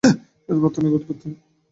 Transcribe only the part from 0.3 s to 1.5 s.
শুধু প্রার্থনাই করতে পারতাম।